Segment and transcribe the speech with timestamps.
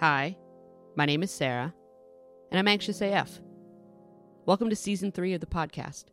[0.00, 0.36] Hi,
[0.94, 1.74] my name is Sarah,
[2.52, 3.40] and I'm Anxious AF.
[4.46, 6.04] Welcome to season three of the podcast.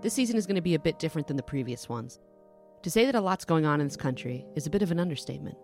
[0.00, 2.18] This season is going to be a bit different than the previous ones.
[2.82, 4.98] To say that a lot's going on in this country is a bit of an
[4.98, 5.58] understatement.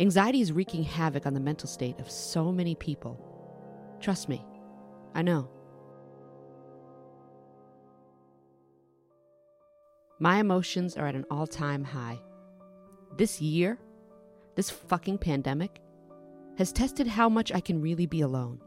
[0.00, 3.24] Anxiety is wreaking havoc on the mental state of so many people.
[4.00, 4.44] Trust me,
[5.14, 5.48] I know.
[10.18, 12.18] My emotions are at an all time high.
[13.16, 13.78] This year,
[14.58, 15.80] this fucking pandemic,
[16.56, 18.60] has tested how much I can really be alone.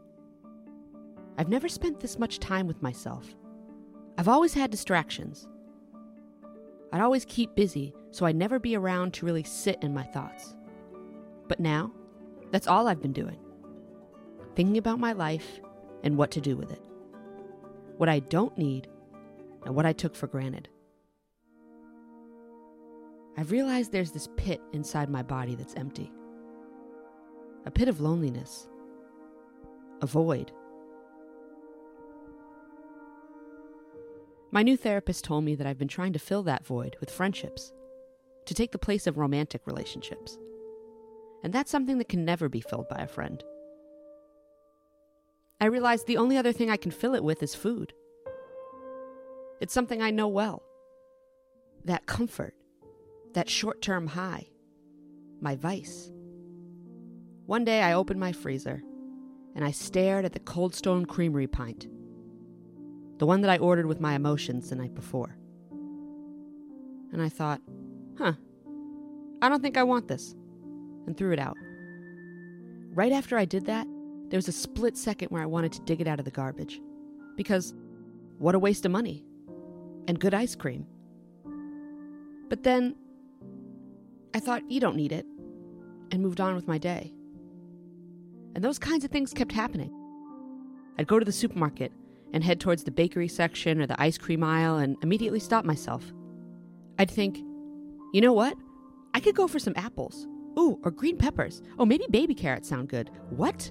[1.36, 3.36] I've never spent this much time with myself.
[4.16, 5.46] I've always had distractions.
[6.94, 10.56] I'd always keep busy, so I'd never be around to really sit in my thoughts.
[11.46, 11.92] But now,
[12.52, 13.38] that's all I've been doing
[14.54, 15.60] thinking about my life
[16.04, 16.82] and what to do with it.
[17.98, 18.88] What I don't need
[19.66, 20.70] and what I took for granted.
[23.36, 26.12] I've realized there's this pit inside my body that's empty
[27.64, 28.68] a pit of loneliness,
[30.00, 30.50] a void.
[34.50, 37.72] My new therapist told me that I've been trying to fill that void with friendships,
[38.46, 40.38] to take the place of romantic relationships.
[41.44, 43.42] And that's something that can never be filled by a friend.
[45.60, 47.92] I realized the only other thing I can fill it with is food.
[49.60, 50.62] It's something I know well.
[51.84, 52.54] That comfort,
[53.34, 54.48] that short term high,
[55.40, 56.10] my vice.
[57.46, 58.82] One day I opened my freezer
[59.54, 61.88] and I stared at the Cold Stone Creamery pint,
[63.18, 65.36] the one that I ordered with my emotions the night before.
[67.12, 67.60] And I thought,
[68.16, 68.32] huh,
[69.42, 70.34] I don't think I want this,
[71.06, 71.56] and threw it out.
[72.94, 73.86] Right after I did that,
[74.28, 76.80] there was a split second where I wanted to dig it out of the garbage.
[77.36, 77.74] Because
[78.38, 79.24] what a waste of money
[80.08, 80.86] and good ice cream.
[82.48, 82.94] But then
[84.34, 85.26] I thought, you don't need it,
[86.10, 87.12] and moved on with my day.
[88.54, 89.92] And those kinds of things kept happening.
[90.98, 91.92] I'd go to the supermarket
[92.32, 96.04] and head towards the bakery section or the ice cream aisle and immediately stop myself.
[96.98, 97.38] I'd think,
[98.12, 98.56] you know what?
[99.14, 100.26] I could go for some apples.
[100.58, 101.62] Ooh, or green peppers.
[101.78, 103.10] Oh, maybe baby carrots sound good.
[103.30, 103.70] What?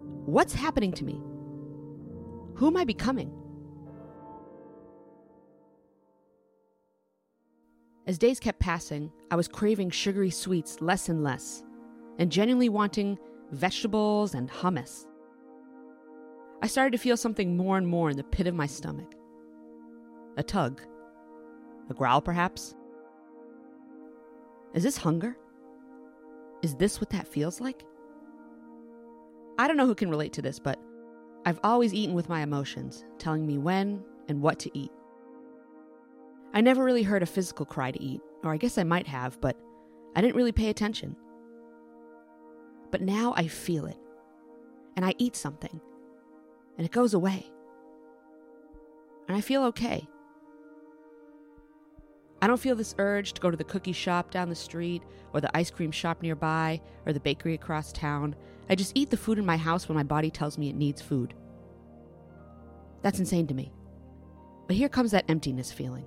[0.00, 1.20] What's happening to me?
[2.56, 3.32] Who am I becoming?
[8.06, 11.64] As days kept passing, I was craving sugary sweets less and less,
[12.18, 13.18] and genuinely wanting
[13.50, 15.06] vegetables and hummus.
[16.62, 19.14] I started to feel something more and more in the pit of my stomach.
[20.36, 20.82] A tug.
[21.90, 22.76] A growl, perhaps?
[24.72, 25.36] Is this hunger?
[26.62, 27.84] Is this what that feels like?
[29.58, 30.78] I don't know who can relate to this, but
[31.44, 34.90] I've always eaten with my emotions, telling me when and what to eat.
[36.56, 39.38] I never really heard a physical cry to eat, or I guess I might have,
[39.42, 39.58] but
[40.14, 41.14] I didn't really pay attention.
[42.90, 43.98] But now I feel it,
[44.96, 45.78] and I eat something,
[46.78, 47.44] and it goes away.
[49.28, 50.08] And I feel okay.
[52.40, 55.02] I don't feel this urge to go to the cookie shop down the street,
[55.34, 58.34] or the ice cream shop nearby, or the bakery across town.
[58.70, 61.02] I just eat the food in my house when my body tells me it needs
[61.02, 61.34] food.
[63.02, 63.74] That's insane to me.
[64.66, 66.06] But here comes that emptiness feeling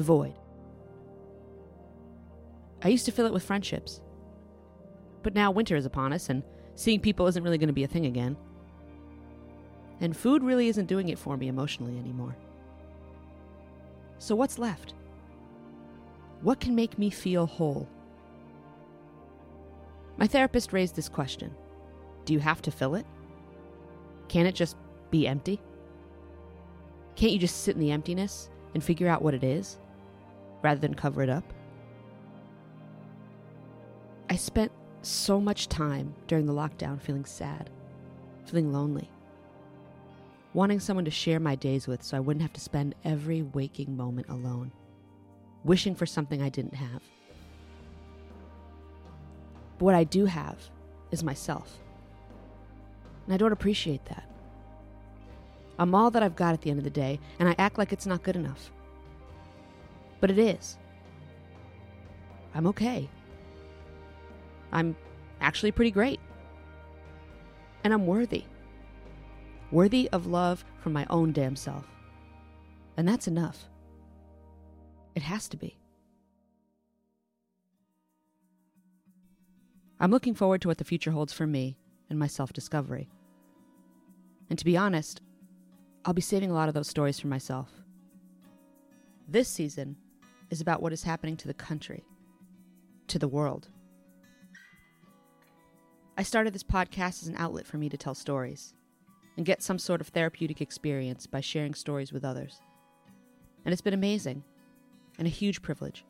[0.00, 0.34] the void.
[2.82, 4.00] I used to fill it with friendships.
[5.22, 6.42] But now winter is upon us, and
[6.74, 8.34] seeing people isn't really going to be a thing again.
[10.00, 12.34] And food really isn't doing it for me emotionally anymore.
[14.18, 14.94] So, what's left?
[16.40, 17.86] What can make me feel whole?
[20.16, 21.54] My therapist raised this question
[22.24, 23.04] Do you have to fill it?
[24.28, 24.76] Can it just
[25.10, 25.60] be empty?
[27.16, 29.78] Can't you just sit in the emptiness and figure out what it is?
[30.62, 31.44] Rather than cover it up.
[34.28, 34.72] I spent
[35.02, 37.70] so much time during the lockdown feeling sad,
[38.44, 39.10] feeling lonely,
[40.52, 43.96] wanting someone to share my days with so I wouldn't have to spend every waking
[43.96, 44.72] moment alone,
[45.64, 47.02] wishing for something I didn't have.
[49.78, 50.58] But what I do have
[51.10, 51.78] is myself.
[53.24, 54.24] And I don't appreciate that.
[55.78, 57.92] I'm all that I've got at the end of the day, and I act like
[57.92, 58.70] it's not good enough
[60.20, 60.78] but it is.
[62.54, 63.08] I'm okay.
[64.72, 64.96] I'm
[65.40, 66.20] actually pretty great.
[67.84, 68.44] And I'm worthy.
[69.70, 71.86] Worthy of love from my own damn self.
[72.96, 73.68] And that's enough.
[75.14, 75.78] It has to be.
[79.98, 81.76] I'm looking forward to what the future holds for me
[82.08, 83.08] and my self discovery.
[84.48, 85.20] And to be honest,
[86.04, 87.70] I'll be saving a lot of those stories for myself.
[89.28, 89.96] This season,
[90.50, 92.04] is about what is happening to the country,
[93.06, 93.68] to the world.
[96.18, 98.74] I started this podcast as an outlet for me to tell stories
[99.36, 102.60] and get some sort of therapeutic experience by sharing stories with others.
[103.64, 104.44] And it's been amazing
[105.18, 106.04] and a huge privilege.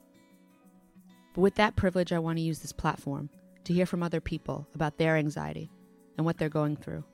[1.34, 3.30] But with that privilege, I want to use this platform
[3.64, 5.70] to hear from other people about their anxiety
[6.16, 7.04] and what they're going through.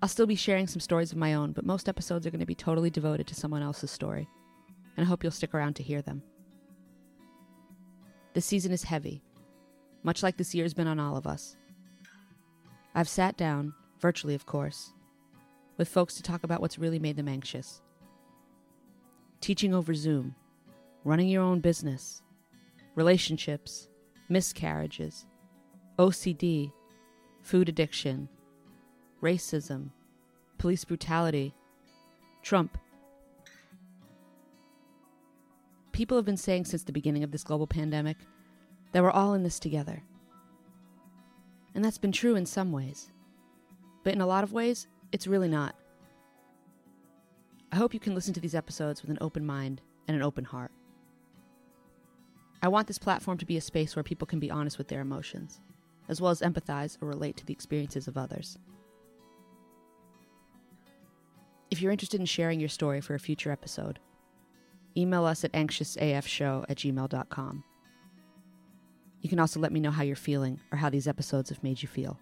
[0.00, 2.46] I'll still be sharing some stories of my own, but most episodes are going to
[2.46, 4.28] be totally devoted to someone else's story,
[4.98, 6.24] and I hope you'll stick around to hear them.
[8.34, 9.22] The season is heavy,
[10.02, 11.56] much like this year has been on all of us.
[12.96, 14.92] I've sat down, virtually of course,
[15.76, 17.80] with folks to talk about what's really made them anxious.
[19.40, 20.34] Teaching over Zoom,
[21.04, 22.20] running your own business,
[22.96, 23.88] relationships,
[24.28, 25.26] miscarriages,
[25.96, 26.72] OCD,
[27.40, 28.28] food addiction,
[29.22, 29.90] racism,
[30.58, 31.54] police brutality,
[32.42, 32.76] Trump.
[35.98, 38.18] People have been saying since the beginning of this global pandemic
[38.92, 40.00] that we're all in this together.
[41.74, 43.10] And that's been true in some ways.
[44.04, 45.74] But in a lot of ways, it's really not.
[47.72, 50.44] I hope you can listen to these episodes with an open mind and an open
[50.44, 50.70] heart.
[52.62, 55.00] I want this platform to be a space where people can be honest with their
[55.00, 55.60] emotions,
[56.08, 58.56] as well as empathize or relate to the experiences of others.
[61.72, 63.98] If you're interested in sharing your story for a future episode,
[64.98, 67.64] email us at anxiousafshow at gmail.com.
[69.20, 71.82] You can also let me know how you're feeling or how these episodes have made
[71.82, 72.18] you feel.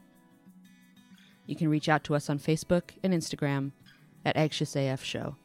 [1.47, 3.73] You can reach out to us on Facebook and Instagram
[4.25, 5.37] at anxiousafshow.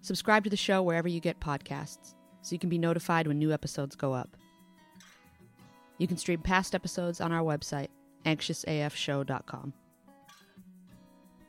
[0.00, 3.52] Subscribe to the show wherever you get podcasts so you can be notified when new
[3.52, 4.36] episodes go up.
[5.98, 7.88] You can stream past episodes on our website,
[8.24, 9.72] anxiousafshow.com.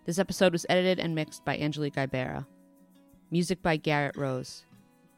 [0.05, 2.45] This episode was edited and mixed by Angelique Ibera.
[3.33, 4.63] Music by Garrett Rose.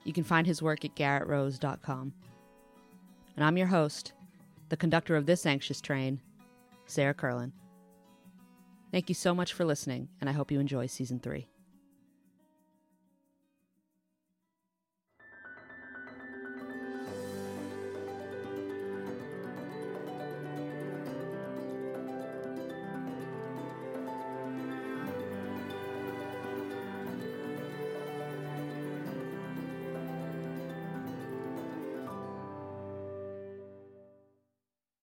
[0.05, 2.13] You can find his work at garrettrose.com.
[3.35, 4.13] And I'm your host,
[4.69, 6.21] the conductor of this anxious train,
[6.85, 7.51] Sarah Curlin.
[8.89, 11.49] Thank you so much for listening, and I hope you enjoy season three.